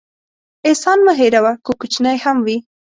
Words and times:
احسان 0.67 0.99
مه 1.05 1.13
هېروه، 1.19 1.53
که 1.65 1.71
کوچنی 1.79 2.17
هم 2.23 2.37
وي. 2.45 2.57